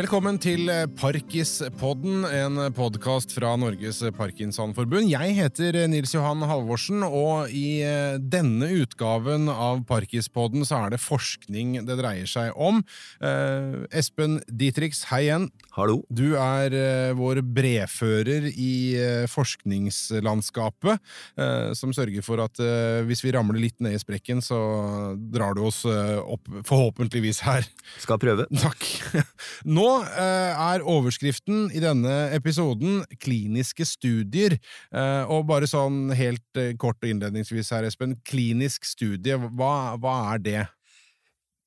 [0.00, 5.10] Velkommen til Parkispodden, en podkast fra Norges Parkinsonforbund.
[5.10, 7.82] Jeg heter Nils Johan Halvorsen, og i
[8.32, 12.80] denne utgaven av Parkispodden så er det forskning det dreier seg om.
[13.20, 15.50] Eh, Espen Dietrichs, hei igjen.
[15.80, 16.02] Hallo.
[16.12, 21.00] Du er uh, vår brevfører i uh, forskningslandskapet,
[21.40, 22.60] uh, som sørger for at
[23.08, 24.58] hvis vi ramler litt ned i sprekken, så
[25.32, 27.64] drar du oss opp, forhåpentligvis her.
[28.02, 28.44] Skal prøve.
[28.64, 28.84] Takk.
[29.64, 29.86] Nå
[30.20, 34.58] er overskriften i denne episoden kliniske studier.
[35.30, 38.18] Og bare sånn helt kort og innledningsvis her, Espen.
[38.28, 40.66] Klinisk studie, hva, hva er det?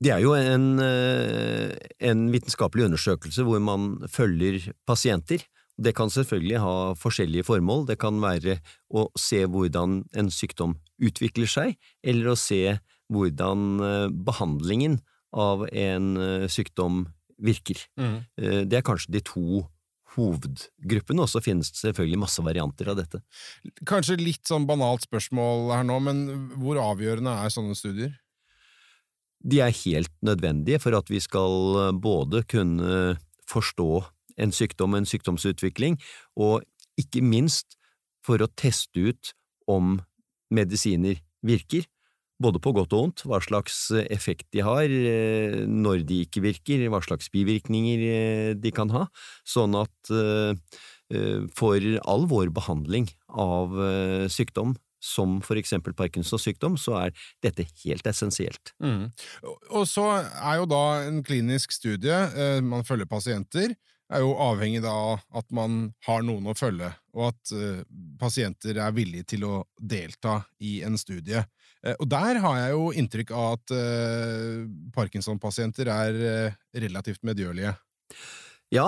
[0.04, 1.72] Det er jo en, eh,
[2.10, 5.44] en vitenskapelig undersøkelse hvor man følger pasienter.
[5.80, 7.88] Det kan selvfølgelig ha forskjellige formål.
[7.88, 8.60] Det kan være
[8.94, 12.78] å se hvordan en sykdom utvikler seg, eller å se
[13.14, 15.00] hvordan eh, behandlingen
[15.34, 17.06] av en eh, sykdom
[17.44, 17.80] virker.
[18.00, 18.20] Mm.
[18.70, 19.64] Det er kanskje de to
[20.14, 23.20] hovedgruppene, og så finnes det selvfølgelig masse varianter av dette.
[23.90, 26.22] Kanskje litt sånn banalt spørsmål her nå, men
[26.62, 28.14] hvor avgjørende er sånne studier?
[29.44, 33.18] De er helt nødvendige for at vi skal eh, både kunne
[33.50, 34.04] forstå
[34.38, 36.00] en sykdom en sykdomsutvikling,
[36.36, 36.64] og
[36.98, 37.78] ikke minst
[38.26, 39.34] for å teste ut
[39.70, 40.00] om
[40.54, 41.86] medisiner virker,
[42.44, 43.78] både på godt og vondt, hva slags
[44.12, 49.06] effekt de har, eh, når de ikke virker, hva slags bivirkninger eh, de kan ha,
[49.48, 50.56] sånn at eh,
[51.14, 57.16] eh, for all vår behandling av eh, sykdom, som for eksempel Parkinsons sykdom, så er
[57.44, 58.74] dette helt essensielt.
[58.84, 59.10] Mm.
[59.70, 63.76] Og- så er jo da en klinisk studie, eh, man følger pasienter,
[64.14, 67.84] er jo avhengig av at man har noen å følge, og at eh,
[68.20, 71.44] pasienter er villige til å delta i en studie.
[71.84, 73.76] Eh, og der har jeg jo inntrykk av at
[74.94, 77.76] Parkinson-pasienter er relativt medgjørlige.
[78.74, 78.88] Ja,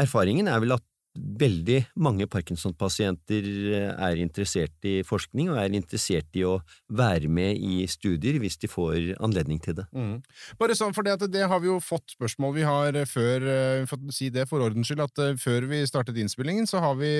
[0.00, 0.84] erfaringen er vel at
[1.14, 6.56] veldig mange Parkinson-pasienter eh, er interessert i forskning og er interessert i å
[6.90, 9.86] være med i studier hvis de får anledning til det.
[9.94, 10.18] Mm.
[10.58, 13.46] Bare sånn, for det, det har vi jo fått spørsmål Vi har eh, før,
[13.90, 16.98] for å si det for ordens skyld, at eh, før vi startet innspillingen, så har
[16.98, 17.12] vi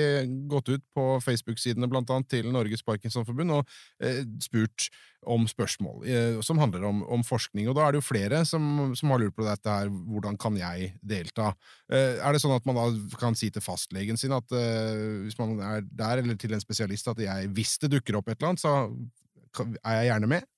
[0.51, 4.89] gått ut på Facebook-sidene blant annet til Norges Parkinsonforbund og eh, spurt
[5.31, 7.69] om spørsmål eh, som handler om, om forskning.
[7.69, 10.57] Og da er det jo flere som, som har lurt på dette her, hvordan kan
[10.59, 11.51] jeg delta?
[11.91, 12.87] Eh, er det sånn at man da
[13.21, 17.09] kan si til fastlegen sin at eh, hvis man er der, eller til en spesialist,
[17.11, 20.51] at jeg, hvis det dukker opp et eller annet, så er jeg gjerne med?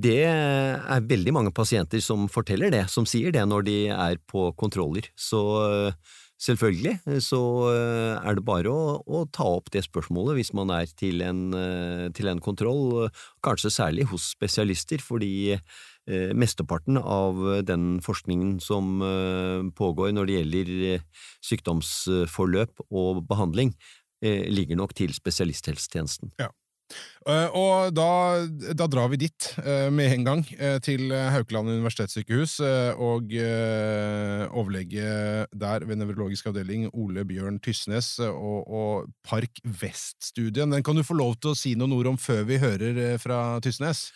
[0.00, 4.48] Det er veldig mange pasienter som forteller det, som sier det når de er på
[4.56, 5.10] kontroller.
[5.18, 5.42] Så
[6.40, 7.40] selvfølgelig eh, så
[7.70, 11.50] eh, er det bare å, å ta opp det spørsmålet hvis man er til en,
[11.56, 13.08] eh, til en kontroll,
[13.44, 15.58] kanskje særlig hos spesialister, fordi
[16.34, 18.98] mesteparten av den forskningen som
[19.78, 21.02] pågår når det gjelder
[21.46, 23.70] sykdomsforløp og behandling,
[24.24, 26.32] eh, ligger nok til spesialisthelsetjenesten.
[26.40, 26.50] Eh,
[27.30, 28.06] Og da,
[28.74, 34.46] da drar vi dit eh, med en gang, eh, til Haukeland universitetssykehus, eh, og eh,
[34.48, 40.72] overlege der ved nevrologisk avdeling, Ole Bjørn Tysnes, eh, og, og Park Vest-studien.
[40.72, 43.16] Den kan du få lov til å si noen ord om før vi hører eh,
[43.20, 44.08] fra Tysnes?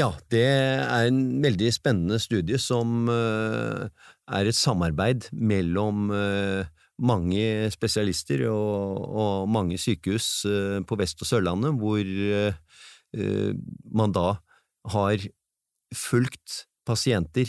[0.00, 3.90] Ja, det er en veldig spennende studie som eh,
[4.32, 6.64] er et samarbeid mellom eh,
[7.00, 12.58] mange spesialister og, og mange sykehus eh, på Vest- og Sørlandet, hvor eh,
[13.16, 13.52] eh,
[13.90, 14.36] man da
[14.92, 15.24] har
[15.94, 17.48] fulgt pasienter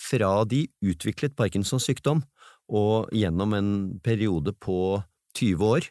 [0.00, 2.22] fra de utviklet Parkinsons sykdom
[2.68, 3.70] og gjennom en
[4.04, 4.98] periode på
[5.36, 5.86] 20 år,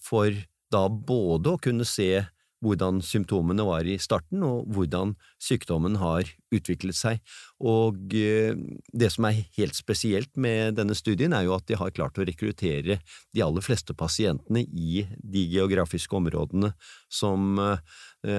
[0.00, 0.36] for
[0.72, 2.22] da både å kunne se
[2.64, 7.20] hvordan symptomene var i starten, og hvordan sykdommen har utviklet seg.
[7.60, 8.56] Og eh,
[8.92, 12.26] det som er helt spesielt med denne studien, er jo at de har klart å
[12.26, 13.00] rekruttere
[13.34, 16.72] de aller fleste pasientene i de geografiske områdene
[17.12, 17.78] som eh,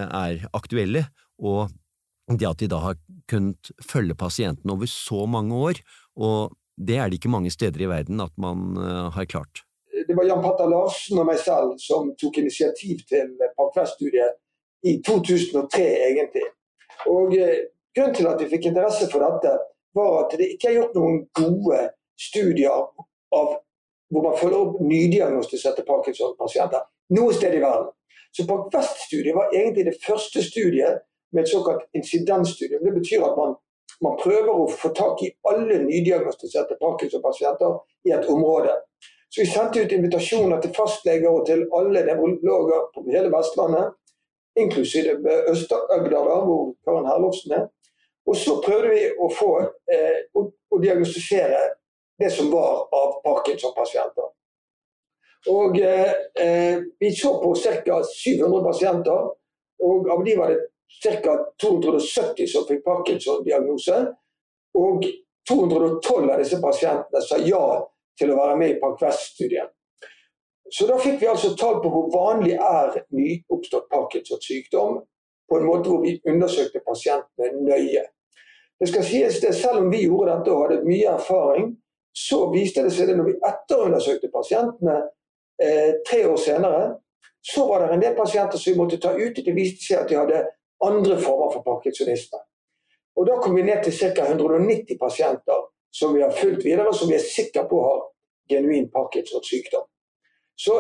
[0.06, 1.08] er aktuelle,
[1.38, 1.74] og
[2.32, 5.82] det at de da har kunnet følge pasientene over så mange år,
[6.18, 9.64] og det er det ikke mange steder i verden at man eh, har klart.
[10.08, 14.36] Det var Jan Patter Larsen og meg selv som tok initiativ til Parkvest-studiet
[14.86, 16.46] i 2003, egentlig.
[17.12, 17.64] Og eh,
[17.96, 19.52] Grunnen til at vi fikk interesse for dette,
[19.96, 21.78] var at det ikke er gjort noen gode
[22.20, 22.74] studier
[23.40, 23.54] av
[24.12, 26.84] hvor man følger opp nydiagnostiserte Parkinson-pasienter
[27.16, 27.94] noe sted i verden.
[28.36, 32.84] Så Parkvest-studiet var egentlig det første studiet med et såkalt insidensstudium.
[32.84, 33.56] Det betyr at man,
[34.04, 38.76] man prøver å få tak i alle nydiagnostiserte Parkinson-pasienter i et område.
[39.36, 43.90] Så vi sendte ut invitasjoner til fastleger og til alle nevrologer på hele Vestlandet,
[44.56, 45.18] inklusive
[45.52, 47.66] Øst-Agder, hvor Karen Herlofsen er.
[48.26, 49.50] Og så prøvde vi å få
[49.92, 51.60] eh, å, å diagnostisere
[52.24, 54.30] det som var av Parkinson-pasienter.
[55.52, 57.98] Og eh, Vi så på ca.
[58.08, 59.28] 700 pasienter,
[59.84, 60.62] og av de var det
[61.04, 61.36] ca.
[61.60, 64.00] 270 som fikk Parkinson-diagnose.
[64.80, 65.04] Og
[65.52, 67.66] 212 av disse pasientene sa ja
[68.20, 69.70] til å være med i Parkvest-studien.
[70.72, 75.00] Så da fikk vi altså tall på hvor vanlig er nyoppstått Parkinsons sykdom,
[75.46, 78.02] på en måte hvor vi undersøkte pasientene nøye.
[78.80, 81.70] Det skal sies det, Selv om vi gjorde dette og hadde mye erfaring,
[82.16, 84.96] så viste det seg det når vi etterundersøkte pasientene
[85.62, 86.84] eh, tre år senere,
[87.46, 89.38] så var det en del pasienter som vi måtte ta ut.
[89.46, 90.44] Det viste seg at de hadde
[90.84, 92.42] andre former for parkinsonisme.
[93.16, 94.26] Og Da kom vi ned til ca.
[94.32, 95.60] 190 pasienter
[95.96, 98.02] som vi har fulgt videre, som vi er sikre på har
[98.52, 99.86] genuin Parkinsons sykdom.
[100.56, 100.76] Så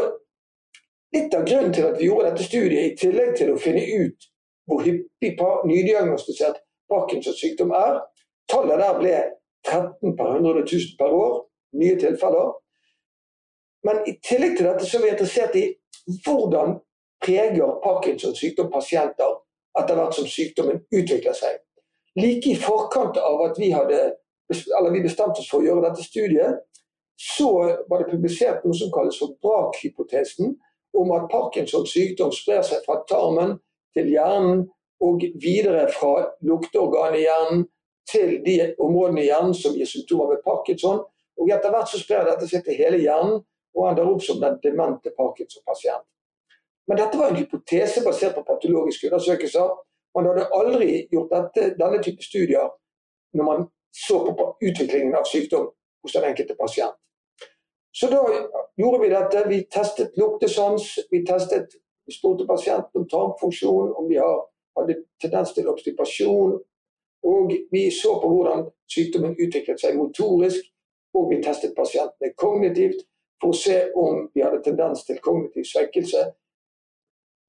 [1.15, 4.27] litt av grunnen til at vi gjorde dette studiet, i tillegg til å finne ut
[4.67, 5.35] hvor hyppig
[5.69, 6.59] nydiagnostisert
[6.91, 8.01] Parkinsons sykdom er,
[8.51, 9.15] tallet der ble
[9.65, 11.39] 13 per 100 000 per år,
[11.79, 12.51] nye tilfeller.
[13.85, 15.65] Men i tillegg til dette så er vi interessert i
[16.25, 16.79] hvordan
[17.23, 19.39] preger Parkinsons sykdom pasienter
[19.79, 21.57] etter hvert som sykdommen utvikler seg.
[22.19, 23.99] Like i forkant av at vi, hadde,
[24.49, 26.61] vi bestemte oss for å gjøre dette studiet,
[27.15, 27.49] så
[27.89, 30.55] var det publisert noe som kalles for brakhypotesen,
[30.95, 33.57] om at Parkinsons sykdom sprer seg fra tarmen
[33.95, 34.65] til hjernen
[35.03, 37.65] og videre fra lukteorganet i hjernen
[38.11, 41.01] til de områdene i hjernen som gir symptomer ved parkinson.
[41.35, 43.41] Og etter hvert så sprer dette seg til hele hjernen
[43.75, 46.05] og ender opp som den demente parkinson-pasient.
[46.87, 49.71] Men dette var en hypotese basert på patologiske undersøkelser.
[50.15, 52.69] Man hadde aldri gjort dette, denne type studier
[53.35, 53.65] når man
[53.95, 55.69] så på utviklingen av sykdom
[56.03, 56.97] hos den enkelte pasient.
[57.95, 58.21] Så da
[58.75, 59.43] gjorde vi dette.
[59.49, 65.69] Vi testet luktesans, vi testet vi spurte pasienten om tarmfunksjon, om de hadde tendens til
[65.71, 66.59] obstipasjon.
[67.25, 70.67] Og vi så på hvordan sykdommen utviklet seg motorisk,
[71.15, 73.07] og vi testet pasientene kognitivt
[73.41, 76.27] for å se om de hadde tendens til kognitiv svekkelse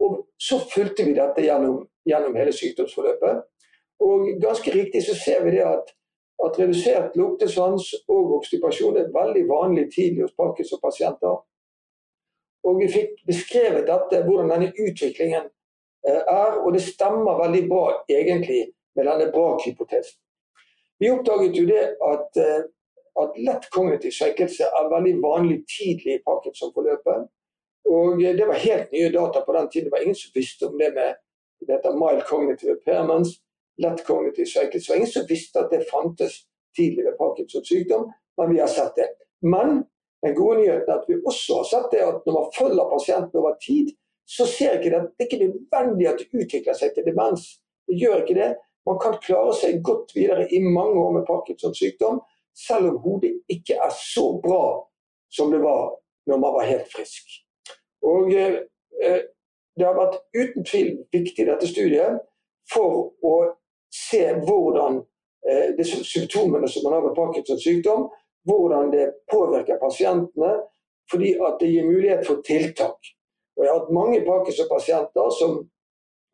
[0.00, 3.38] og Så fulgte vi dette gjennom, gjennom hele sykdomsforløpet.
[4.04, 5.94] Og ganske riktig så ser vi det at,
[6.44, 11.38] at redusert luktesans og obstipasjon er veldig vanlig tidlig hos Parkinson-pasienter.
[12.66, 17.84] Og vi fikk beskrevet dette, hvordan denne utviklingen eh, er, og det stemmer veldig bra
[18.10, 18.62] egentlig
[18.96, 20.18] med denne brak-hypotesen.
[20.98, 22.66] Vi oppdaget jo det at, eh,
[23.22, 27.30] at lett kognitiv svekkelse er veldig vanlig tidlig i Parkinson-forløpet.
[27.86, 29.84] Og Det var helt nye data på den tiden.
[29.84, 31.14] Det var ingen som visste om det med
[31.68, 33.38] dette mild cognitive impairments,
[33.82, 34.86] lett kognitiv svekkelse.
[34.86, 36.38] Det var ingen som visste at det fantes
[36.76, 39.08] tidlig ved Parkinsons sykdom, men vi har sett det.
[39.40, 39.84] Men
[40.24, 43.40] den gode nyheten er at vi også har sett det at når man følger pasienten
[43.40, 43.92] over tid,
[44.26, 47.44] så ser ikke det, det er ikke nødvendig at det utvikler seg til demens.
[47.86, 48.48] Det gjør ikke det.
[48.86, 52.20] Man kan klare seg godt videre i mange år med Parkinsons sykdom,
[52.56, 54.64] selv om hodet ikke er så bra
[55.36, 55.96] som det var
[56.26, 57.38] når man var helt frisk.
[58.02, 58.62] Og eh,
[59.02, 59.22] eh,
[59.76, 62.22] Det har vært uten tvil viktig dette studiet
[62.72, 63.32] for å
[63.96, 65.00] se hvordan
[65.48, 68.08] eh, disse symptomene som man har med Parkinsons sykdom,
[68.46, 70.52] hvordan det påvirker pasientene,
[71.10, 72.98] fordi at det gir mulighet for tiltak.
[73.56, 75.56] Og Jeg har hatt mange Parkinson-pasienter som,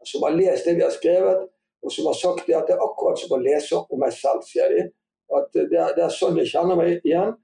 [0.04, 1.46] som, har lest det vi har skrevet,
[1.82, 4.72] og som har sagt at det er akkurat som å lese om meg selv, sier
[4.72, 4.88] de.
[5.32, 7.34] At det er, det er sånn jeg kjenner meg igjen.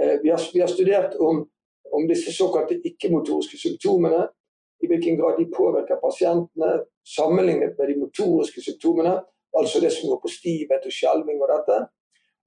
[0.00, 1.44] Vi har, vi har studert om
[1.90, 4.28] om disse såkalte ikke-motoriske symptomene,
[4.80, 6.70] i hvilken grad de påvirker pasientene
[7.16, 9.18] sammenlignet med de motoriske symptomene,
[9.58, 11.78] altså det som går på stivhet og skjelving og dette.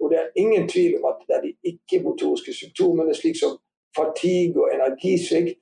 [0.02, 3.58] Og det er ingen tvil om at det er de ikke-motoriske symptomene, slik som
[3.98, 5.60] fatigue og energisvikt,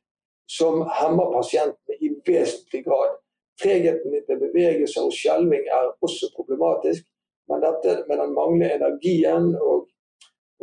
[0.57, 3.17] som hemmer pasientene i vesentlig grad.
[3.61, 7.03] Tregheten til bevegelser og skjelving er også problematisk,
[7.49, 9.87] men dette med den manglende energien og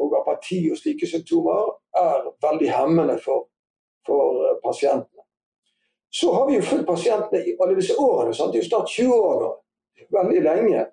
[0.02, 1.70] og apati og slike symptomer
[2.04, 3.48] er veldig hemmende for,
[4.06, 5.22] for eh, pasientene.
[6.18, 8.34] Så har vi jo fulgt pasientene i alle disse årene.
[8.34, 8.52] Sant?
[8.52, 9.50] Det er jo snart 20 år nå.
[10.14, 10.86] Veldig lenge.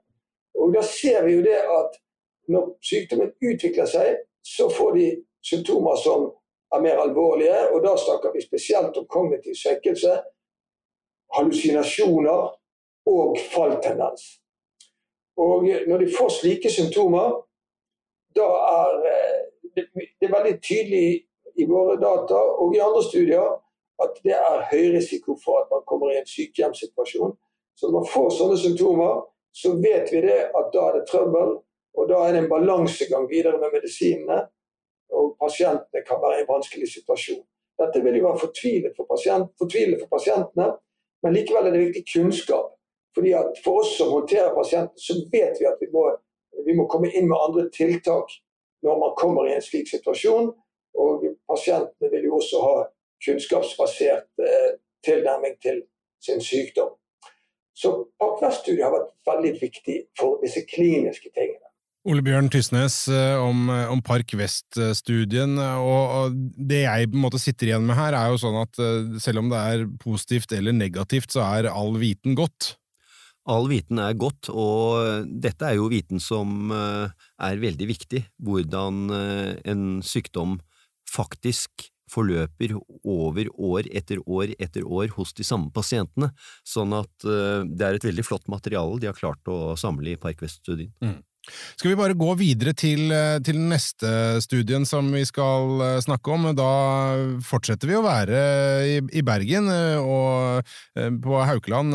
[0.56, 1.98] Og da ser vi jo det at
[2.52, 5.08] når sykdommen utvikler seg, så får de
[5.46, 6.30] symptomer som
[6.76, 7.58] er mer alvorlige.
[7.74, 10.20] Og da snakker vi spesielt om kognitiv svekkelse,
[11.36, 12.44] hallusinasjoner
[13.16, 14.24] og falltendens.
[15.38, 17.42] Og når de får slike symptomer,
[18.36, 18.48] da
[18.80, 19.42] er eh,
[19.76, 21.08] det er veldig tydelig
[21.60, 23.48] i våre data og i andre studier
[24.04, 27.36] at det er høy risiko for at man kommer i en sykehjemssituasjon.
[27.76, 29.24] Så når man får sånne symptomer,
[29.56, 31.58] så vet vi det at da er det trøbbel.
[31.96, 34.42] Og da er det en balansegang videre med medisinene.
[35.16, 37.44] Og pasientene kan være i en vanskelig situasjon.
[37.80, 40.70] Dette vil jo være fortvilet for, pasient, fortvilet for pasientene,
[41.24, 42.72] men likevel er det viktig kunnskap
[43.16, 46.04] Fordi at For oss som håndterer pasienten, så vet vi at vi må,
[46.68, 48.28] vi må komme inn med andre tiltak
[48.84, 50.50] når man kommer i en slik situasjon.
[51.00, 52.74] Og pasientene vil jo også ha
[53.26, 54.72] kunnskapsbasert eh,
[55.08, 55.80] tilnærming til
[56.26, 56.92] sin sykdom.
[57.86, 61.66] Så Park-Vest-studiet har vært veldig viktig for disse kliniske tingene.
[62.06, 65.58] Ole Bjørn Tysnes eh, om, eh, om Park Vest-studien.
[65.58, 69.16] Og, det jeg på en måte sitter igjen med her, er jo sånn at eh,
[69.22, 72.76] selv om det er positivt eller negativt, så er all viten godt.
[73.50, 78.24] All viten er godt, og dette er jo viten som er veldig viktig.
[78.42, 80.56] Hvordan en sykdom
[81.06, 86.32] faktisk forløper over år etter år etter år hos de samme pasientene,
[86.68, 90.20] sånn at uh, det er et veldig flott materiale de har klart å samle i
[90.22, 90.94] Park-Vest-studien.
[91.04, 91.24] Mm.
[91.76, 96.32] Skal vi bare gå videre til, eh, til neste studien som vi skal eh, snakke
[96.34, 96.48] om?
[96.58, 96.70] Da
[97.46, 98.40] fortsetter vi å være
[98.90, 100.66] i, i Bergen og
[101.22, 101.94] på Haukeland.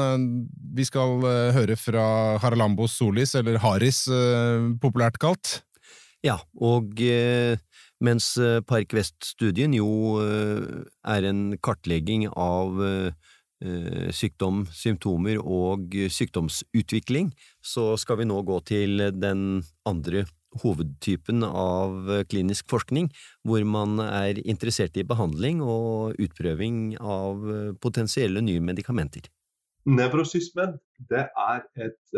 [0.79, 1.27] Vi skal
[1.57, 2.05] høre fra
[2.45, 4.05] Haralambos solis, eller Haris
[4.79, 5.59] populært kalt.
[6.27, 7.57] Ja, og eh,
[8.05, 12.81] mens eh, Park Vest-studien jo eh, er en kartlegging av
[14.17, 17.27] sykdom, symptomer og sykdomsutvikling,
[17.61, 19.43] så skal vi nå gå til den
[19.85, 20.23] andre
[20.63, 23.11] hovedtypen av klinisk forskning,
[23.45, 27.45] hvor man er interessert i behandling og utprøving av
[27.85, 29.29] potensielle nye medikamenter.
[29.85, 30.81] Nevrosysmed
[31.13, 32.17] det er et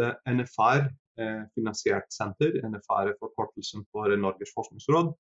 [1.19, 2.57] NFR-finansiert senter.
[2.64, 5.12] NFR forkortelsen for Norges forskningsråd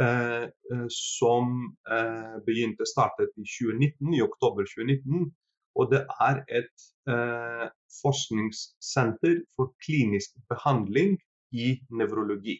[0.00, 5.30] Eh, eh, som eh, begynte startet i 2019, i oktober 2019.
[5.78, 7.68] Og det er et eh,
[8.02, 11.14] forskningssenter for klinisk behandling
[11.52, 12.58] i nevrologi.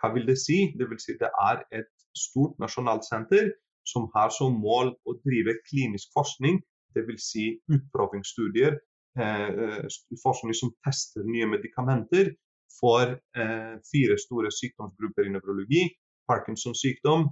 [0.00, 0.74] Hva vil det si?
[0.78, 3.52] Det vil si det er et stort nasjonalt senter
[3.86, 6.58] som har som mål å drive klinisk forskning,
[6.96, 7.22] dvs.
[7.22, 12.32] Si utprøvingsstudier, eh, forskning som tester nye medikamenter
[12.80, 15.84] for eh, fire store sykdomsgrupper i nevrologi.
[16.30, 17.28] Parkinsons sykdom,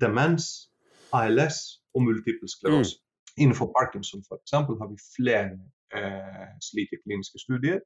[0.00, 0.46] demens,
[1.12, 1.58] ALS
[1.94, 2.96] og multiple sklerose.
[2.96, 3.42] Mm.
[3.42, 5.58] Innenfor Parkinson for eksempel, har vi flere
[5.96, 7.80] eh, slike kliniske studier.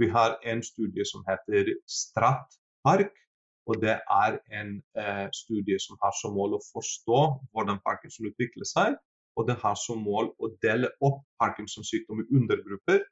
[0.00, 3.12] Vi har en studie som heter STRAT-park.
[3.66, 3.96] og Det
[4.26, 4.70] er en
[5.02, 7.20] eh, studie som har som mål å forstå
[7.52, 8.96] hvordan Parkinson utvikler seg.
[9.38, 13.04] Og det har som mål å dele opp Parkinsons sykdom i undergrupper.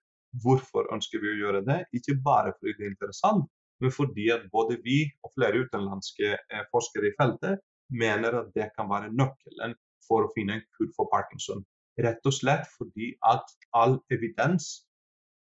[0.42, 1.78] Hvorfor ønsker vi å gjøre det?
[1.96, 3.46] Ikke bare fordi det er interessant,
[3.80, 8.68] men fordi at både vi og flere utenlandske eh, forskere i feltet mener at det
[8.76, 11.62] kan være nøkkelen for å finne en kur for parkinson.
[11.98, 13.46] Rett og slett fordi at
[13.76, 14.84] all evidens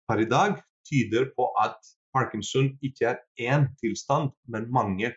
[0.10, 0.58] per i dag
[0.90, 1.78] tyder på at
[2.16, 5.12] parkinson ikke er én tilstand, men mange.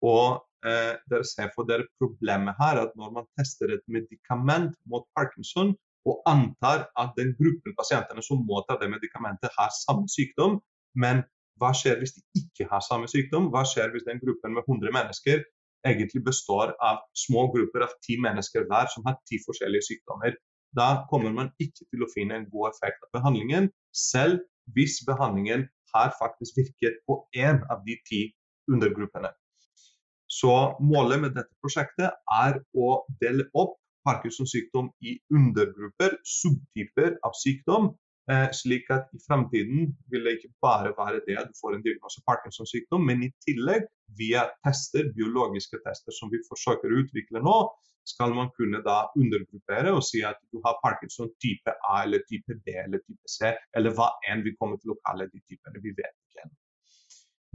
[0.00, 5.06] Og eh, dere ser for dere problemet her at når man tester et medikament mot
[5.16, 5.74] parkinson,
[6.08, 10.58] og antar at den gruppen pasientene som må ta det medikamentet, har samme sykdom,
[10.96, 11.22] men
[11.60, 13.50] hva skjer hvis de ikke har samme sykdom?
[13.52, 15.42] Hva skjer hvis den gruppen med 100 mennesker
[15.86, 20.38] egentlig består av små grupper av ti mennesker hver som har ti forskjellige sykdommer?
[20.76, 24.40] Da kommer man ikke til å finne en god effekt av behandlingen, selv
[24.76, 28.22] hvis behandlingen har faktisk virket på én av de ti
[28.70, 29.32] undergruppene.
[30.30, 32.90] Så målet med dette prosjektet er å
[33.22, 37.90] dele opp Parkinsons sykdom i undergrupper, subtyper av sykdom,
[38.30, 41.82] Eh, slik at i fremtiden vil det ikke bare være det at du får en
[41.82, 47.42] diagnose Parkinsons sykdom, men i tillegg via tester, biologiske tester som vi forsøker å utvikle
[47.42, 47.56] nå,
[48.06, 52.54] skal man kunne da undergruppere og si at du har Parkinson type A eller type
[52.64, 55.82] B eller type C, eller hva enn vi kommer til å kalle de typene.
[55.82, 56.56] Vi vet ikke ennå.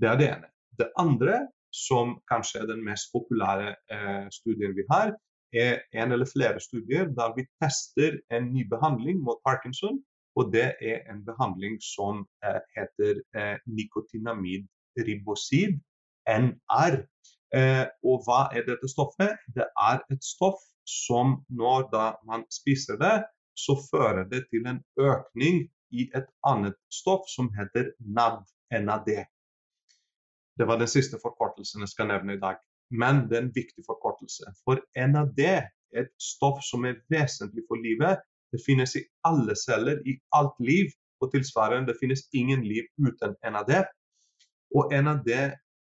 [0.02, 0.52] Det er det ene.
[0.76, 1.40] Det andre,
[1.76, 5.14] som kanskje er den mest populære eh, studien vi har,
[5.56, 10.02] er en eller flere studier der vi tester en ny behandling mot Parkinson
[10.36, 14.68] og det er en behandling som eh, heter eh, nikotinamid
[15.08, 15.78] ribosid,
[16.28, 16.98] NR.
[17.56, 19.38] Eh, og hva er dette stoffet?
[19.56, 21.88] Det er et stoff som når
[22.28, 23.24] man spiser det,
[23.56, 28.44] så fører det til en økning i et annet stoff som heter NAD.
[28.72, 29.10] NAD.
[30.60, 32.60] Det var den siste forkortelsen jeg skal nevne i dag.
[32.92, 34.46] Men det er en viktig forkortelse.
[34.64, 38.22] For NAD er et stoff som er vesentlig for livet,
[38.54, 40.94] det finnes i alle celler, i alt liv.
[41.24, 43.72] Og tilsvarende, det finnes ingen liv uten NAD.
[44.76, 45.30] Og NAD,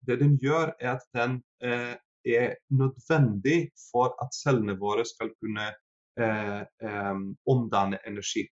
[0.07, 1.95] det den gjør, er at den eh,
[2.25, 5.67] er nødvendig for at cellene våre skal kunne
[6.19, 7.17] eh, eh,
[7.53, 8.47] omdanne energi.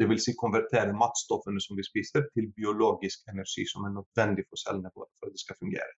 [0.00, 0.24] Dvs.
[0.24, 5.10] Si konvertere matstoffene som vi spiser, til biologisk energi som er nødvendig for cellene våre
[5.18, 5.92] for at det skal fungere.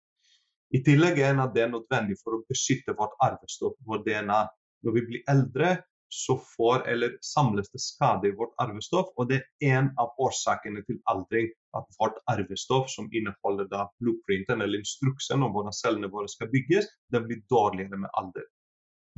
[0.75, 4.41] I tillegg er det nødvendig for å beskytte vårt arvestoff, vår DNA.
[4.85, 5.77] Når vi blir eldre,
[6.15, 10.83] så får eller samles det skade i vårt arvestoff, og det er en av årsakene
[10.89, 11.49] til aldring.
[11.79, 16.87] At vårt arvestoff, som inneholder da blueprinten eller instruksen om hvordan cellene våre skal bygges,
[17.15, 18.47] den blir dårligere med alder.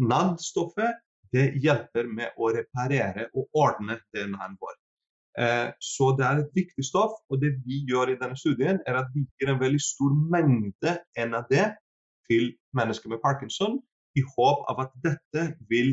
[0.00, 1.02] NAD-stoffet
[1.36, 4.76] det hjelper med å reparere og ordne DNA-en vår.
[5.36, 9.02] Eh, så det er et viktig stoff, og det vi gjør i denne studien, er
[9.02, 10.96] at vi gir en veldig stor mengde
[11.28, 11.52] NAD
[12.30, 13.78] til mennesker med parkinson,
[14.16, 15.92] i håp av at dette vil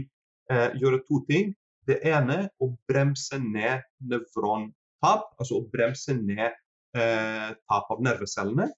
[0.52, 1.52] eh, gjøre to ting.
[1.84, 6.54] Det ene å bremse ned nevrontap, altså å bremse ned
[6.96, 8.70] eh, tap av nervecellene.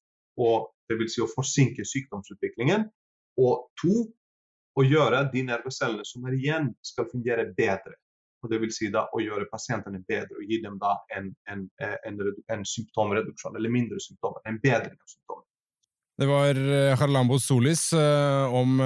[0.41, 2.87] Og det vil si å forsinke sykdomsutviklingen.
[3.37, 4.07] Og to,
[4.75, 7.95] å gjøre de nervecellene som er igjen, skal fungere bedre.
[8.43, 11.65] Og det vil si da å gjøre pasientene bedre og gi dem da en, en,
[11.81, 12.21] en,
[12.53, 14.43] en symptomreduksjon, eller mindre symptomer.
[14.45, 15.45] En bedring av symptomer.
[16.15, 18.77] Det var Harlambo Harlambos Solis uh, om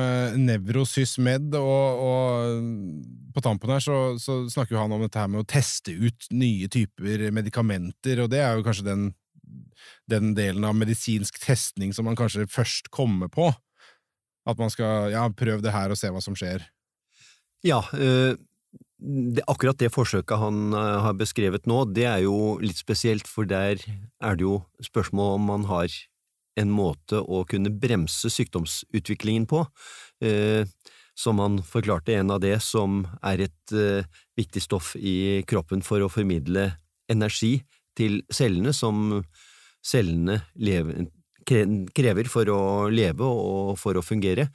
[0.41, 5.50] nevrosysmed, og, og på tampen her så, så, snakker han om dette her med å
[5.50, 9.05] teste ut nye typer medikamenter, og det er jo kanskje den,
[10.10, 13.51] den delen av medisinsk testning som man kanskje først kommer på.
[14.50, 16.65] At man skal ja, prøve det her og se hva som skjer.
[17.65, 18.34] Ja, uh,
[19.00, 23.79] det, akkurat det forsøket han har beskrevet nå, det er jo litt spesielt, for der
[23.79, 25.94] er det jo spørsmål om man har
[26.60, 29.63] en måte å kunne bremse sykdomsutviklingen på,
[30.25, 30.65] eh,
[31.18, 34.08] som han forklarte en av det som er et eh,
[34.39, 36.72] viktig stoff i kroppen for å formidle
[37.12, 37.60] energi
[37.98, 39.24] til cellene, som
[39.84, 41.08] cellene lever,
[41.50, 42.62] krever for å
[42.94, 44.50] leve og for å fungere.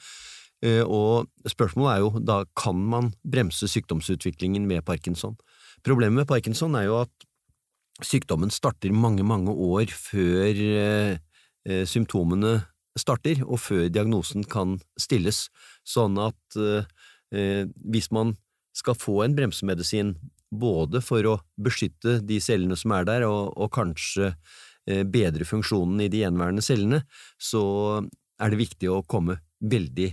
[0.64, 5.36] Eh, og spørsmålet er jo da kan man bremse sykdomsutviklingen med parkinson.
[5.84, 7.28] Problemet med parkinson er jo at
[8.04, 11.20] sykdommen starter mange, mange år før
[11.64, 12.58] Eh, symptomene
[12.98, 15.48] starter, og før diagnosen kan stilles,
[15.88, 18.34] sånn at eh, hvis man
[18.76, 20.12] skal få en bremsemedisin
[20.54, 24.36] både for å beskytte de cellene som er der, og, og kanskje eh,
[24.84, 26.98] bedre funksjonen i de gjenværende cellene,
[27.40, 27.64] så
[28.36, 30.10] er det viktig å komme veldig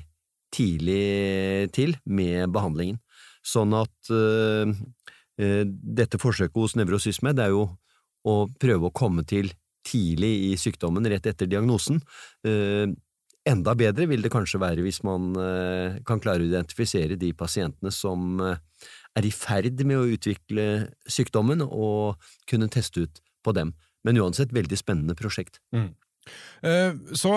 [0.56, 3.02] tidlig til med behandlingen.
[3.44, 4.72] Sånn at uh,
[5.38, 7.66] dette forsøket hos Nevrosysmed er jo
[8.28, 9.52] å prøve å komme til
[9.88, 12.02] tidlig i sykdommen, rett etter diagnosen.
[12.46, 12.90] Eh,
[13.50, 17.94] enda bedre vil det kanskje være hvis man eh, kan klare å identifisere de pasientene
[17.94, 18.60] som eh,
[19.18, 20.68] er i ferd med å utvikle
[21.10, 23.74] sykdommen, og kunne teste ut på dem.
[24.08, 25.62] Men uansett veldig spennende prosjekt.
[25.76, 25.92] Mm.
[26.62, 27.32] Eh, så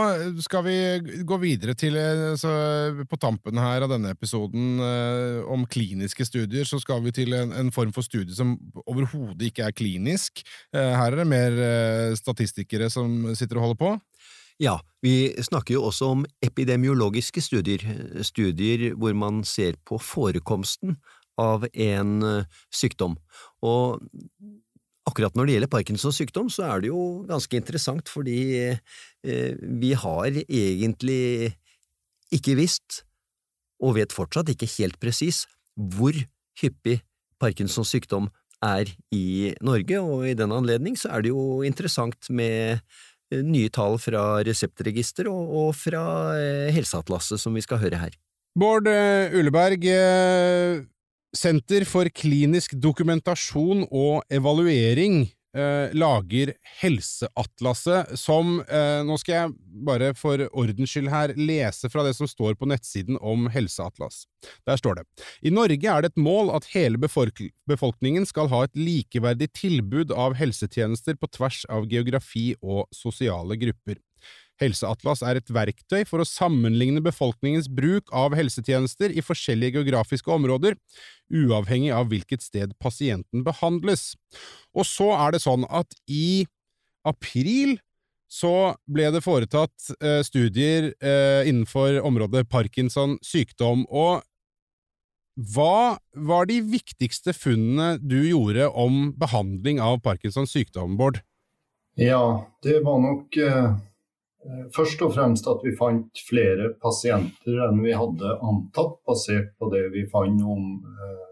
[0.44, 0.76] skal vi
[1.24, 6.80] gå videre til eh, På tampen her av denne episoden eh, om kliniske studier, så
[6.82, 10.44] skal vi til en, en form for studie som overhodet ikke er klinisk.
[10.74, 11.58] Her er det mer
[12.18, 13.92] statistikere som sitter og holder på.
[14.62, 17.82] Ja, vi snakker jo også om epidemiologiske studier,
[18.22, 20.98] studier hvor man ser på forekomsten
[21.40, 23.16] av en sykdom.
[23.66, 24.04] Og
[25.04, 28.38] Akkurat når det gjelder Parkinsons sykdom, så er det jo ganske interessant, fordi
[28.72, 31.52] eh, vi har egentlig
[32.32, 33.02] ikke visst,
[33.84, 35.44] og vet fortsatt ikke helt presis,
[35.76, 36.16] hvor
[36.60, 37.02] hyppig
[37.42, 38.30] Parkinsons sykdom
[38.64, 43.68] er i Norge, og i den anledning så er det jo interessant med eh, nye
[43.68, 46.04] tall fra reseptregisteret og, og fra
[46.38, 48.16] eh, Helseatlaset, som vi skal høre her.
[48.56, 50.80] Bård eh, Uleberg, eh,
[51.34, 55.24] Senter for klinisk dokumentasjon og evaluering
[55.56, 59.54] eh, lager Helseatlaset, som eh, Nå skal jeg
[59.86, 64.24] bare for ordens skyld her lese fra det som står på nettsiden om Helseatlas.
[64.68, 65.06] Der står det
[65.42, 70.38] I Norge er det et mål at hele befolkningen skal ha et likeverdig tilbud av
[70.38, 73.98] helsetjenester på tvers av geografi og sosiale grupper.
[74.62, 80.76] Helseatlas er et verktøy for å sammenligne befolkningens bruk av helsetjenester i forskjellige geografiske områder,
[81.32, 84.12] uavhengig av hvilket sted pasienten behandles.
[84.74, 86.46] Og så er det sånn at i
[87.04, 87.78] april
[88.30, 94.22] så ble det foretatt eh, studier eh, innenfor området Parkinson sykdom, og
[95.34, 101.18] hva var de viktigste funnene du gjorde om behandling av Parkinsons sykdom, Bård?
[101.98, 103.74] Ja, det var nok Eh,
[104.74, 109.86] først og fremst at vi fant flere pasienter enn vi hadde antatt, basert på det
[109.94, 111.24] vi fant om eh,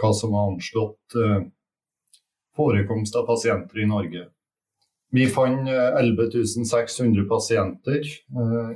[0.00, 1.40] hva som var anslått eh,
[2.56, 4.26] forekomst av pasienter i Norge.
[5.10, 6.30] Vi fant 11
[6.68, 8.72] 600 pasienter, eh,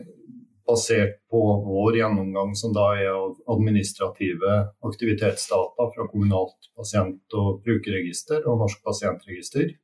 [0.64, 4.54] basert på vår gjennomgang, som da er av administrative
[4.88, 9.74] aktivitetsdata fra kommunalt pasient- og brukerregister og Norsk pasientregister.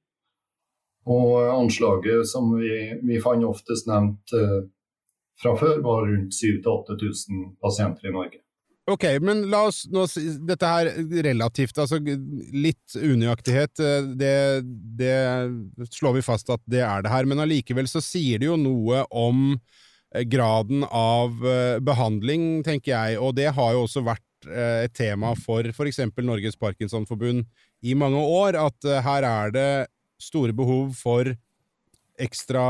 [1.09, 4.61] Og anslaget som vi, vi fant oftest nevnt eh,
[5.41, 8.43] fra før, var rundt 7000-8000 pasienter i Norge.
[8.91, 10.89] Ok, men la oss nå si Dette her
[11.27, 14.33] relativt, altså litt unøyaktighet, eh, det,
[14.99, 18.59] det slår vi fast at det er det her, men allikevel så sier det jo
[18.59, 24.27] noe om eh, graden av eh, behandling, tenker jeg, og det har jo også vært
[24.41, 27.43] et tema for eksempel Norges Parkinsonforbund
[27.85, 29.73] i mange år, at her er det
[30.21, 31.33] store behov for
[32.21, 32.63] ekstra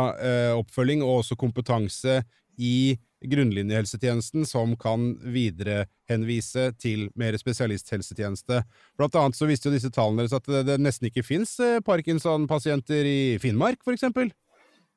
[0.55, 2.21] oppfølging og også kompetanse
[2.61, 8.63] i grunnlinjehelsetjenesten som kan viderehenvise til mer spesialisthelsetjeneste.
[8.99, 11.81] Blant annet så viste jo disse tallene deres at det, det nesten ikke fins eh,
[11.85, 14.33] Parkinson-pasienter i Finnmark, eksempel.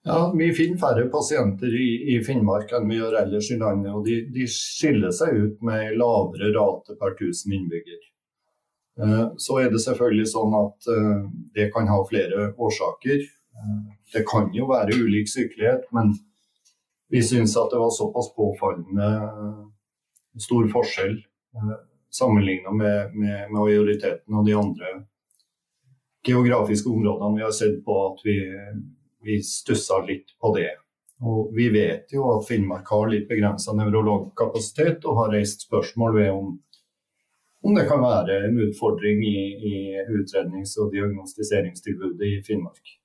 [0.04, 3.92] Ja, Vi finner færre pasienter i, i, Finnmark enn vi gjør ellers i landet.
[3.96, 8.02] og De, de skiller seg ut med lavere rate per 1000 innbygger.
[9.00, 11.24] Eh, så er det selvfølgelig sånn at eh,
[11.56, 13.24] det kan ha flere årsaker.
[14.14, 16.14] Det kan jo være ulik sykelighet, men
[17.14, 19.10] vi syns at det var såpass påfallende
[20.42, 21.74] stor forskjell eh,
[22.14, 24.94] sammenligna med, med, majoriteten og de andre
[26.26, 28.38] geografiske områdene vi har sett på, at vi,
[29.26, 30.72] vi stussa litt på det.
[31.24, 36.32] Og Vi vet jo at Finnmark har litt begrensa nevrologkapasitet, og har reist spørsmål ved
[36.32, 36.56] om,
[37.64, 39.38] om det kan være en utfordring i,
[39.72, 39.78] i
[40.12, 42.98] utrednings- og diagnostiseringstilbudet i Finnmark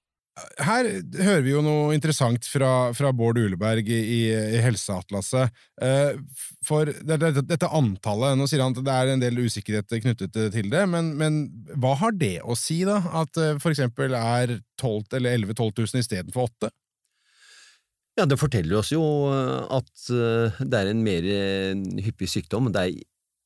[0.62, 5.54] her hører vi jo noe interessant fra, fra Bård Uleberg i, i Helseatlaset.
[5.82, 6.18] Eh,
[6.66, 10.70] for dette, dette, antallet Nå sier han at det er en del usikkerhet knyttet til
[10.72, 11.40] det, men, men
[11.80, 13.00] hva har det å si, da?
[13.22, 13.62] At f.eks.
[13.64, 16.72] for eksempel er 12 eller 11 000-12 000 istedenfor 8
[18.18, 20.08] Ja, det forteller oss jo eh, at
[20.64, 21.30] det er en mer
[22.02, 22.72] hyppig sykdom.
[22.74, 22.98] Det er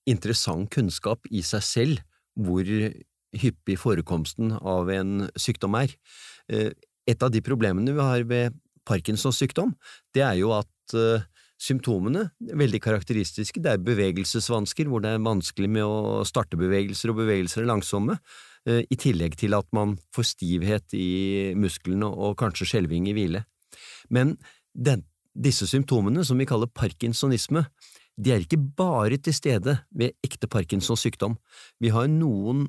[0.08, 2.02] interessant kunnskap i seg selv
[2.38, 2.66] hvor
[3.32, 5.94] hyppig forekomsten av en sykdom er.
[6.52, 6.70] Eh,
[7.08, 9.74] et av de problemene vi har ved Parkinsons sykdom,
[10.14, 11.28] det er jo at symptomene
[11.62, 12.26] symptomene,
[12.58, 17.62] veldig karakteristiske, det er bevegelsesvansker, hvor det er vanskelig med å starte bevegelser, og bevegelser
[17.62, 18.18] er langsomme,
[18.68, 23.44] uh, i tillegg til at man får stivhet i musklene og kanskje skjelving i hvile.
[24.10, 24.36] Men
[24.74, 27.66] den, disse symptomene, som vi kaller parkinsonisme,
[28.20, 31.38] de er ikke bare til stede ved ekte Parkinsons sykdom.
[31.80, 32.66] Vi har noen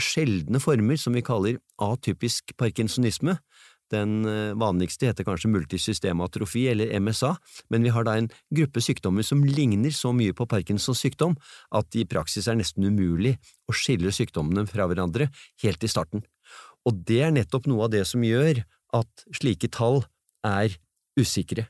[0.00, 3.38] sjeldne former som vi kaller atypisk parkinsonisme.
[3.94, 7.36] Den eh, vanligste heter kanskje multisystematrofi, eller MSA,
[7.70, 11.36] men vi har da en gruppe sykdommer som ligner så mye på Parkinsons sykdom
[11.70, 13.36] at det i praksis er nesten umulig
[13.70, 15.30] å skille sykdommene fra hverandre
[15.62, 16.26] helt i starten.
[16.86, 20.02] Og det er nettopp noe av det som gjør at slike tall
[20.46, 20.74] er
[21.18, 21.68] usikre.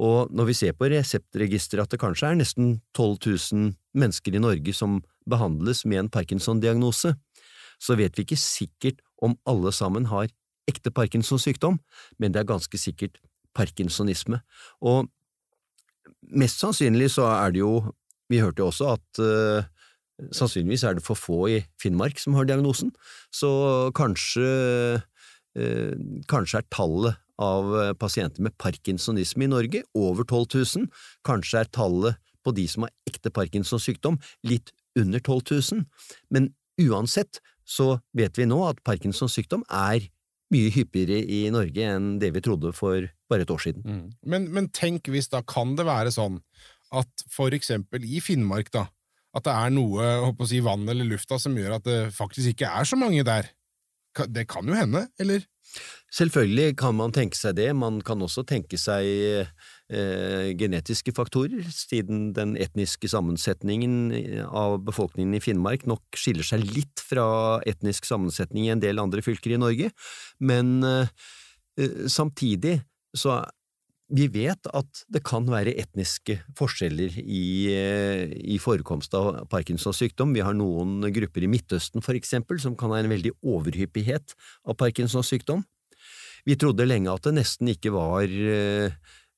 [0.00, 3.18] Og når vi ser på reseptregisteret at det kanskje er nesten 12
[3.52, 7.14] 000 mennesker i Norge som behandles med en Parkinson-diagnose,
[7.82, 10.30] så vet vi ikke sikkert om alle sammen har
[10.70, 11.80] ekte Parkinsons sykdom,
[12.18, 13.18] men det er ganske sikkert
[13.56, 14.40] parkinsonisme.
[14.80, 15.10] Og
[16.32, 17.92] mest sannsynlig så er det jo,
[18.30, 19.66] vi hørte jo også at uh,
[20.32, 22.94] sannsynligvis er det for få i Finnmark som har diagnosen,
[23.34, 24.46] så kanskje,
[25.58, 25.92] uh,
[26.30, 30.90] kanskje er tallet av pasienter med parkinsonisme i Norge over 12 000,
[31.26, 35.40] kanskje er tallet på de som har ekte Parkinsons sykdom litt under 12
[35.72, 35.84] 000,
[36.34, 36.50] men
[36.82, 40.08] uansett så vet vi nå at Parkinsons sykdom er
[40.52, 43.84] mye hyppigere i Norge enn det vi trodde for bare et år siden.
[43.86, 44.08] Mm.
[44.28, 46.40] Men, men, tenk hvis da kan det være sånn
[46.92, 48.86] at for eksempel i Finnmark, da,
[49.32, 52.88] at det er noe si, vann eller lufta som gjør at det faktisk ikke er
[52.88, 53.48] så mange der.
[54.28, 55.44] Det kan jo hende, eller?
[56.12, 62.34] Selvfølgelig kan man tenke seg det, man kan også tenke seg eh, genetiske faktorer, siden
[62.36, 67.24] den etniske sammensetningen av befolkningen i Finnmark nok skiller seg litt fra
[67.68, 69.88] etnisk sammensetning i en del andre fylker i Norge,
[70.44, 71.08] men eh,
[72.12, 72.82] samtidig
[73.16, 73.40] så
[74.12, 80.34] vi vet at det kan være etniske forskjeller i, eh, i forekomst av Parkinsons sykdom.
[80.36, 84.34] Vi har noen grupper i Midtøsten for eksempel som kan ha en veldig overhyppighet
[84.68, 85.64] av Parkinsons sykdom.
[86.44, 88.92] Vi trodde lenge at det nesten ikke var eh,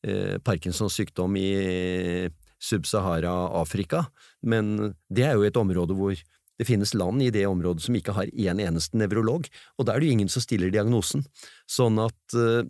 [0.05, 4.07] eh Parkinsons sykdom i Sub-Sahara-Afrika,
[4.43, 6.17] men det er jo et område hvor
[6.59, 9.47] det finnes land i det området som ikke har én en eneste nevrolog,
[9.79, 11.25] og da er det jo ingen som stiller diagnosen.
[11.67, 12.67] Sånn at eh,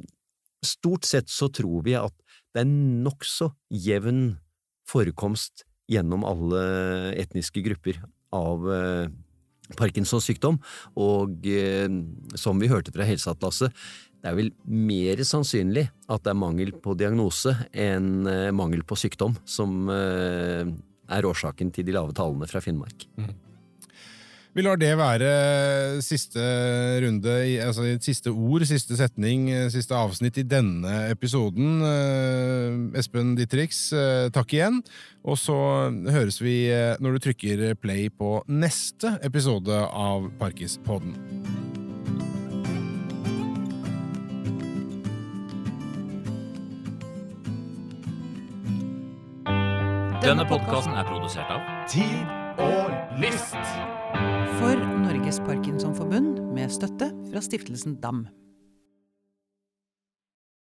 [0.66, 2.14] stort sett så tror vi at
[2.54, 4.36] det er nokså jevn
[4.88, 6.64] forekomst gjennom alle
[7.20, 8.00] etniske grupper
[8.34, 9.12] av eh,
[9.78, 10.58] Parkinsons sykdom,
[11.00, 11.88] og eh,
[12.38, 13.72] som vi hørte fra Helseatlaset,
[14.24, 18.96] det er vel mer sannsynlig at det er mangel på diagnose enn eh, mangel på
[18.96, 23.04] sykdom som er årsaken til de lave tallene fra Finnmark.
[23.20, 23.34] Mm.
[24.54, 25.30] Vi lar det være
[26.06, 26.38] siste
[27.02, 31.82] runde, altså siste ord, siste setning, siste avsnitt i denne episoden.
[32.94, 33.88] Espen Dittrix,
[34.30, 34.78] takk igjen.
[35.26, 35.56] Og så
[35.90, 36.68] høres vi
[37.02, 41.18] når du trykker play på neste episode av Parkispodden.
[50.22, 53.58] Denne podkasten er produsert av Tid og List.
[54.60, 58.26] For Norges Parkinsonforbund med støtte fra stiftelsen DAM.